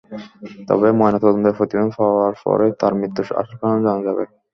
[0.69, 4.23] তবে ময়নাতদন্তের প্রতিবেদন পাওয়ার পরই তাঁর মৃত্যুর আসল কারণ জানা যাবে।